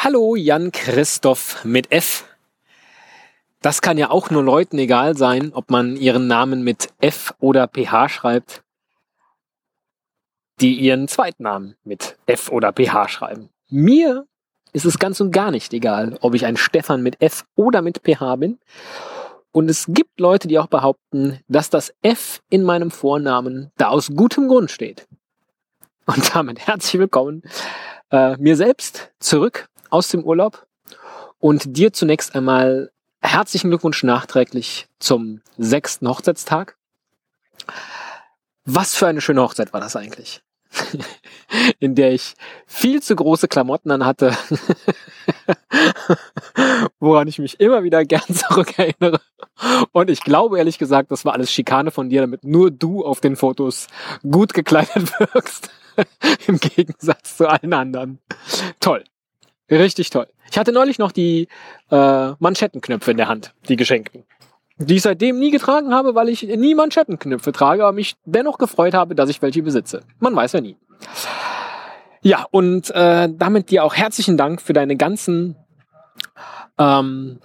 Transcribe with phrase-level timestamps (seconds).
[0.00, 2.24] Hallo Jan Christoph mit F.
[3.62, 7.66] Das kann ja auch nur Leuten egal sein, ob man ihren Namen mit F oder
[7.66, 8.62] PH schreibt,
[10.60, 13.48] die ihren Zweitnamen mit F oder PH schreiben.
[13.70, 14.24] Mir
[14.72, 18.02] ist es ganz und gar nicht egal, ob ich ein Stefan mit F oder mit
[18.04, 18.60] PH bin.
[19.50, 24.10] Und es gibt Leute, die auch behaupten, dass das F in meinem Vornamen da aus
[24.14, 25.08] gutem Grund steht.
[26.06, 27.42] Und damit herzlich willkommen
[28.12, 30.66] äh, mir selbst zurück aus dem Urlaub
[31.38, 36.76] und dir zunächst einmal herzlichen Glückwunsch nachträglich zum sechsten Hochzeitstag.
[38.64, 40.42] Was für eine schöne Hochzeit war das eigentlich?
[41.78, 42.34] In der ich
[42.66, 44.36] viel zu große Klamotten an hatte,
[47.00, 49.20] woran ich mich immer wieder gern zurückerinnere.
[49.92, 53.20] Und ich glaube ehrlich gesagt, das war alles Schikane von dir, damit nur du auf
[53.20, 53.86] den Fotos
[54.22, 55.70] gut gekleidet wirkst.
[56.46, 58.18] Im Gegensatz zu allen anderen.
[58.78, 59.02] Toll.
[59.70, 60.26] Richtig toll.
[60.50, 61.48] Ich hatte neulich noch die
[61.90, 64.24] äh, Manschettenknöpfe in der Hand, die geschenkten.
[64.78, 68.94] Die ich seitdem nie getragen habe, weil ich nie Manschettenknöpfe trage, aber mich dennoch gefreut
[68.94, 70.02] habe, dass ich welche besitze.
[70.20, 70.76] Man weiß ja nie.
[72.22, 75.56] Ja, und äh, damit dir auch herzlichen Dank für deine ganzen
[76.78, 77.40] ähm,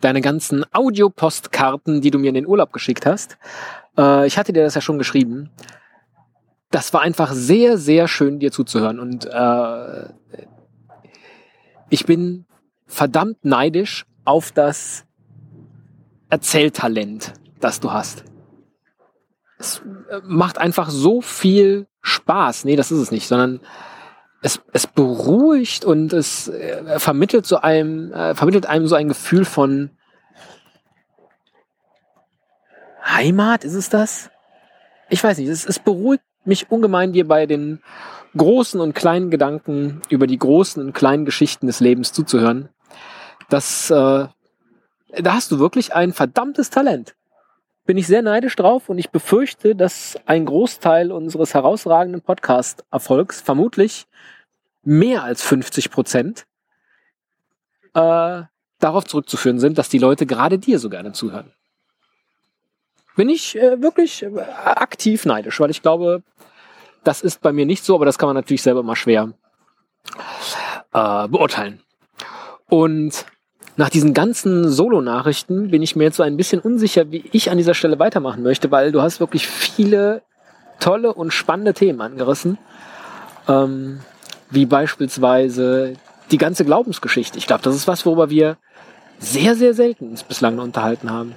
[0.00, 3.38] deine ganzen Audiopostkarten, die du mir in den Urlaub geschickt hast.
[3.96, 5.50] Äh, ich hatte dir das ja schon geschrieben.
[6.70, 8.98] Das war einfach sehr, sehr schön, dir zuzuhören.
[8.98, 10.04] Und äh,
[11.90, 12.46] ich bin
[12.86, 15.04] verdammt neidisch auf das
[16.30, 18.24] Erzähltalent, das du hast.
[19.58, 22.64] Es äh, macht einfach so viel Spaß.
[22.64, 23.60] Nee, das ist es nicht, sondern
[24.40, 29.44] es, es beruhigt und es äh, vermittelt so einem, äh, vermittelt einem so ein Gefühl
[29.44, 29.90] von
[33.04, 34.30] Heimat, ist es das?
[35.08, 37.82] Ich weiß nicht, es, es beruhigt mich ungemein, dir bei den
[38.36, 42.68] großen und kleinen Gedanken über die großen und kleinen Geschichten des Lebens zuzuhören.
[43.48, 47.16] Das, äh, da hast du wirklich ein verdammtes Talent.
[47.86, 54.06] Bin ich sehr neidisch drauf und ich befürchte, dass ein Großteil unseres herausragenden Podcast-Erfolgs, vermutlich
[54.82, 56.46] mehr als 50 Prozent,
[57.94, 58.42] äh,
[58.78, 61.52] darauf zurückzuführen sind, dass die Leute gerade dir so gerne zuhören.
[63.16, 66.22] Bin ich äh, wirklich äh, aktiv neidisch, weil ich glaube,
[67.04, 69.32] das ist bei mir nicht so, aber das kann man natürlich selber mal schwer
[70.92, 71.80] äh, beurteilen.
[72.68, 73.26] Und
[73.76, 77.58] nach diesen ganzen Solo-Nachrichten bin ich mir jetzt so ein bisschen unsicher, wie ich an
[77.58, 80.22] dieser Stelle weitermachen möchte, weil du hast wirklich viele
[80.80, 82.58] tolle und spannende Themen angerissen.
[83.48, 84.00] Ähm,
[84.50, 85.94] wie beispielsweise
[86.30, 87.38] die ganze Glaubensgeschichte.
[87.38, 88.56] Ich glaube, das ist was, worüber wir
[89.18, 91.34] sehr, sehr selten uns bislang unterhalten haben.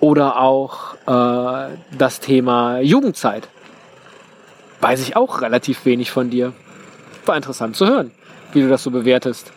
[0.00, 3.48] Oder auch äh, das Thema Jugendzeit
[4.82, 6.52] weiß ich auch relativ wenig von dir.
[7.24, 8.10] War interessant zu hören,
[8.52, 9.52] wie du das so bewertest.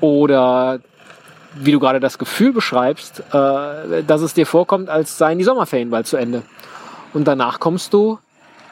[0.00, 0.80] Oder
[1.54, 5.90] wie du gerade das Gefühl beschreibst, äh, dass es dir vorkommt, als seien die Sommerferien
[5.90, 6.42] bald zu Ende.
[7.12, 8.18] Und danach kommst du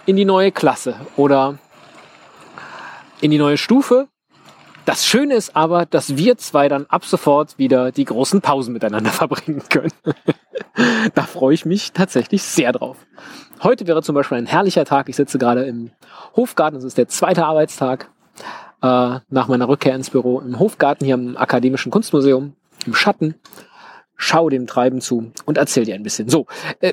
[0.04, 1.58] in die neue Klasse oder
[3.20, 4.06] in die neue Stufe.
[4.86, 9.10] Das Schöne ist aber, dass wir zwei dann ab sofort wieder die großen Pausen miteinander
[9.12, 9.92] verbringen können.
[11.14, 12.96] da freue ich mich tatsächlich sehr drauf.
[13.64, 15.08] Heute wäre zum Beispiel ein herrlicher Tag.
[15.08, 15.90] Ich sitze gerade im
[16.36, 16.78] Hofgarten.
[16.78, 18.10] Es ist der zweite Arbeitstag
[18.80, 22.54] äh, nach meiner Rückkehr ins Büro im Hofgarten hier im Akademischen Kunstmuseum
[22.86, 23.34] im Schatten.
[24.14, 26.28] Schau dem Treiben zu und erzähl dir ein bisschen.
[26.28, 26.46] So,
[26.78, 26.92] äh,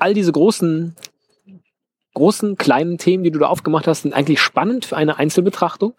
[0.00, 0.96] all diese großen,
[2.14, 5.94] großen, kleinen Themen, die du da aufgemacht hast, sind eigentlich spannend für eine Einzelbetrachtung.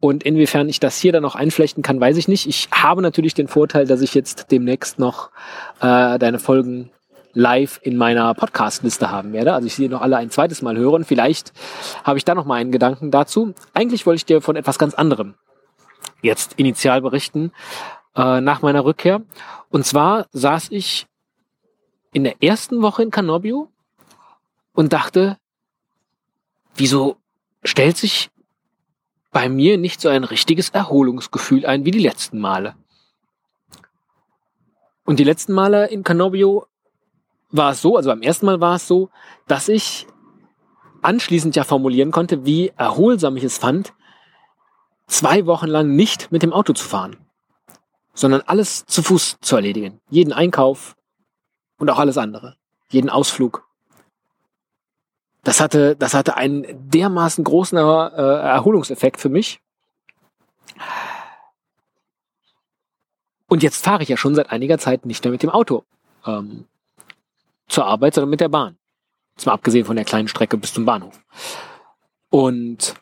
[0.00, 2.46] Und inwiefern ich das hier dann noch einflechten kann, weiß ich nicht.
[2.46, 5.30] Ich habe natürlich den Vorteil, dass ich jetzt demnächst noch
[5.80, 6.90] äh, deine Folgen
[7.32, 9.52] live in meiner Podcast-Liste haben werde.
[9.52, 11.52] Also ich sie noch alle ein zweites Mal höre und vielleicht
[12.02, 13.54] habe ich da noch mal einen Gedanken dazu.
[13.74, 15.34] Eigentlich wollte ich dir von etwas ganz anderem
[16.22, 17.52] jetzt initial berichten
[18.16, 19.22] äh, nach meiner Rückkehr.
[19.70, 21.06] Und zwar saß ich
[22.12, 23.70] in der ersten Woche in Canobio
[24.72, 25.36] und dachte,
[26.74, 27.16] wieso
[27.62, 28.30] stellt sich
[29.36, 32.74] bei mir nicht so ein richtiges Erholungsgefühl ein wie die letzten Male?
[35.04, 36.64] Und die letzten Male in Canobio
[37.50, 39.10] war es so, also beim ersten Mal war es so,
[39.46, 40.06] dass ich
[41.02, 43.92] anschließend ja formulieren konnte, wie erholsam ich es fand,
[45.06, 47.18] zwei Wochen lang nicht mit dem Auto zu fahren,
[48.14, 50.00] sondern alles zu Fuß zu erledigen.
[50.08, 50.96] Jeden Einkauf
[51.76, 52.56] und auch alles andere.
[52.88, 53.68] Jeden Ausflug.
[55.46, 59.60] Das hatte, das hatte einen dermaßen großen äh, Erholungseffekt für mich.
[63.46, 65.84] Und jetzt fahre ich ja schon seit einiger Zeit nicht mehr mit dem Auto.
[66.26, 66.64] Ähm,
[67.68, 68.76] zur Arbeit, sondern mit der Bahn.
[69.44, 71.22] Mal abgesehen von der kleinen Strecke bis zum Bahnhof.
[72.28, 72.96] Und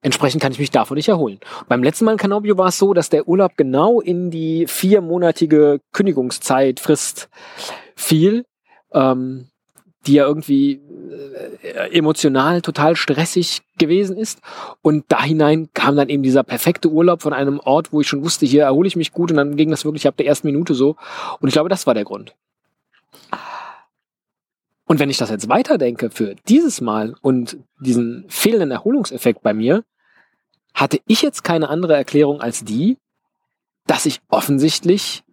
[0.00, 1.38] Entsprechend kann ich mich davon nicht erholen.
[1.68, 5.80] Beim letzten Mal in Canobio war es so, dass der Urlaub genau in die viermonatige
[5.92, 7.28] Kündigungszeitfrist
[7.94, 8.44] fiel,
[8.92, 9.50] ähm,
[10.08, 10.80] die ja irgendwie
[11.62, 14.40] äh, emotional total stressig gewesen ist.
[14.82, 18.24] Und da hinein kam dann eben dieser perfekte Urlaub von einem Ort, wo ich schon
[18.24, 20.74] wusste, hier erhole ich mich gut und dann ging das wirklich ab der ersten Minute
[20.74, 20.96] so.
[21.40, 22.34] Und ich glaube, das war der Grund.
[24.86, 29.84] Und wenn ich das jetzt weiterdenke für dieses Mal und diesen fehlenden Erholungseffekt bei mir,
[30.72, 32.96] hatte ich jetzt keine andere Erklärung als die,
[33.86, 35.24] dass ich offensichtlich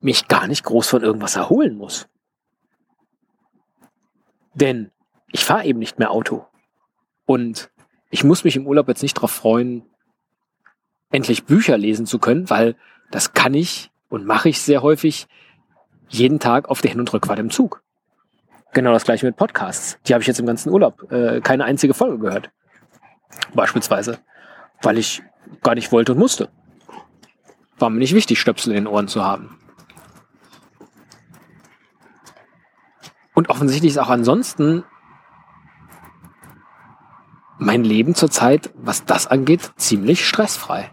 [0.00, 2.08] mich gar nicht groß von irgendwas erholen muss.
[4.54, 4.90] Denn
[5.32, 6.46] ich fahre eben nicht mehr Auto.
[7.26, 7.70] Und
[8.10, 9.82] ich muss mich im Urlaub jetzt nicht darauf freuen,
[11.10, 12.76] endlich Bücher lesen zu können, weil
[13.10, 15.26] das kann ich und mache ich sehr häufig
[16.08, 17.82] jeden Tag auf der Hin- und Rückfahrt im Zug.
[18.72, 19.98] Genau das gleiche mit Podcasts.
[20.06, 22.50] Die habe ich jetzt im ganzen Urlaub äh, keine einzige Folge gehört.
[23.54, 24.18] Beispielsweise.
[24.82, 25.22] Weil ich
[25.62, 26.48] gar nicht wollte und musste.
[27.78, 29.58] War mir nicht wichtig, Stöpsel in den Ohren zu haben.
[33.34, 34.84] Und offensichtlich ist auch ansonsten
[37.58, 40.90] mein Leben zurzeit, was das angeht, ziemlich stressfrei.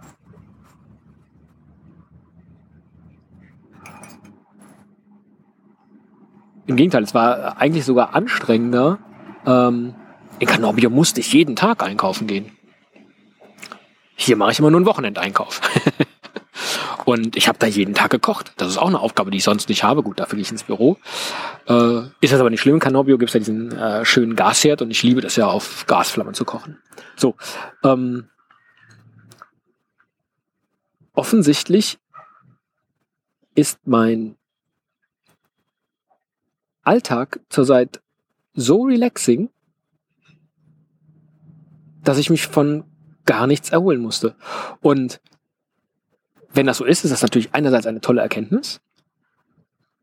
[6.67, 8.99] Im Gegenteil, es war eigentlich sogar anstrengender.
[9.45, 9.95] Ähm,
[10.39, 12.51] in Canobio musste ich jeden Tag einkaufen gehen.
[14.15, 15.61] Hier mache ich immer nur einen Wochenendeinkauf.
[17.05, 18.53] Und ich habe da jeden Tag gekocht.
[18.57, 20.03] Das ist auch eine Aufgabe, die ich sonst nicht habe.
[20.03, 20.97] Gut, dafür gehe ich ins Büro.
[21.67, 22.75] Äh, ist das aber nicht schlimm.
[22.75, 25.85] In Canobio gibt es ja diesen äh, schönen Gasherd und ich liebe das ja auf
[25.87, 26.77] Gasflammen zu kochen.
[27.15, 27.35] So.
[27.83, 28.29] Ähm,
[31.13, 31.97] offensichtlich
[33.55, 34.37] ist mein
[36.83, 38.01] Alltag zurzeit
[38.53, 39.49] so relaxing,
[42.03, 42.83] dass ich mich von
[43.25, 44.35] gar nichts erholen musste.
[44.81, 45.21] Und
[46.53, 48.81] wenn das so ist, ist das natürlich einerseits eine tolle Erkenntnis.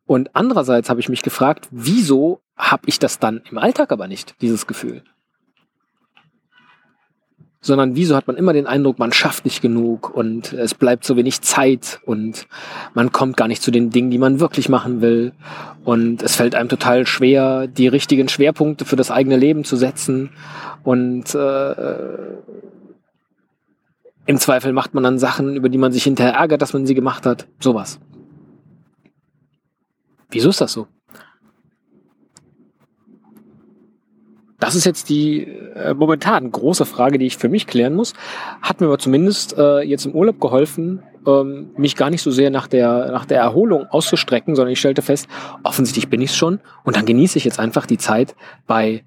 [0.06, 4.37] Und andererseits habe ich mich gefragt, wieso habe ich das dann im Alltag aber nicht,
[4.41, 5.03] dieses Gefühl?
[7.61, 11.17] sondern wieso hat man immer den Eindruck, man schafft nicht genug und es bleibt so
[11.17, 12.47] wenig Zeit und
[12.95, 15.33] man kommt gar nicht zu den Dingen, die man wirklich machen will
[15.85, 20.31] und es fällt einem total schwer, die richtigen Schwerpunkte für das eigene Leben zu setzen
[20.85, 21.75] und äh,
[24.28, 26.94] im Zweifel macht man dann Sachen, über die man sich hinterher ärgert, dass man sie
[26.94, 27.48] gemacht hat.
[27.60, 27.98] Sowas.
[30.28, 30.86] Wieso ist das so?
[34.60, 38.12] Das ist jetzt die äh, momentan große Frage, die ich für mich klären muss.
[38.60, 42.50] Hat mir aber zumindest äh, jetzt im Urlaub geholfen, ähm, mich gar nicht so sehr
[42.50, 45.26] nach der, nach der Erholung auszustrecken, sondern ich stellte fest,
[45.62, 48.36] offensichtlich bin ich es schon und dann genieße ich jetzt einfach die Zeit
[48.66, 49.04] bei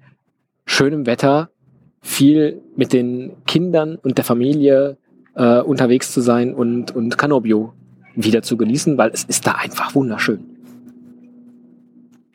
[0.66, 1.50] schönem Wetter,
[2.00, 4.98] viel mit den Kindern und der Familie
[5.34, 7.72] äh, unterwegs zu sein und, und Canobio
[8.14, 10.52] wieder zu genießen, weil es ist da einfach wunderschön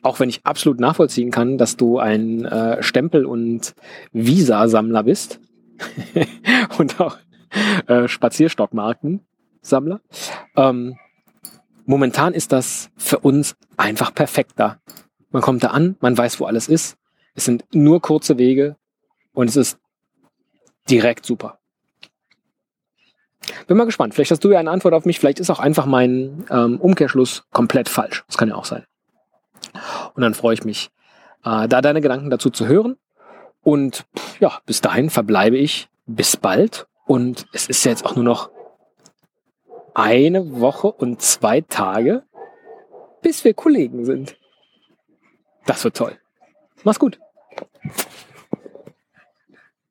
[0.02, 3.74] auch wenn ich absolut nachvollziehen kann, dass du ein äh, Stempel- und
[4.12, 5.40] Visa-Sammler bist
[6.78, 7.18] und auch
[7.86, 10.00] äh, Spazierstockmarken-Sammler.
[10.56, 10.96] Ähm,
[11.84, 14.78] momentan ist das für uns einfach perfekt da.
[15.30, 16.96] Man kommt da an, man weiß, wo alles ist.
[17.34, 18.76] Es sind nur kurze Wege
[19.32, 19.78] und es ist
[20.88, 21.57] direkt super.
[23.66, 24.14] Bin mal gespannt.
[24.14, 25.18] Vielleicht hast du ja eine Antwort auf mich.
[25.18, 28.24] Vielleicht ist auch einfach mein ähm, Umkehrschluss komplett falsch.
[28.26, 28.84] Das kann ja auch sein.
[30.14, 30.90] Und dann freue ich mich,
[31.44, 32.96] äh, da deine Gedanken dazu zu hören.
[33.62, 34.06] Und
[34.40, 36.86] ja, bis dahin verbleibe ich bis bald.
[37.06, 38.50] Und es ist jetzt auch nur noch
[39.94, 42.22] eine Woche und zwei Tage,
[43.22, 44.36] bis wir Kollegen sind.
[45.66, 46.18] Das wird toll.
[46.84, 47.18] Mach's gut.